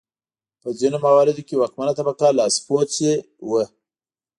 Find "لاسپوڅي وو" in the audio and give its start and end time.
2.37-3.63